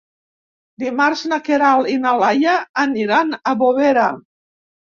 Dimarts 0.83 1.21
na 1.33 1.39
Queralt 1.49 1.91
i 1.93 1.99
na 2.07 2.15
Laia 2.23 2.57
aniran 2.87 3.39
a 3.53 3.57
Bovera. 3.63 4.11